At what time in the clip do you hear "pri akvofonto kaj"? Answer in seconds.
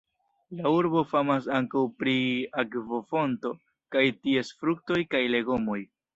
1.99-4.05